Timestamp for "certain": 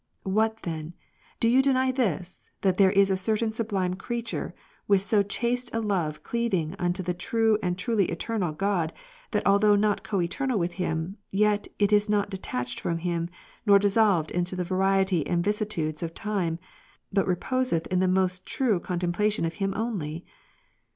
3.15-3.53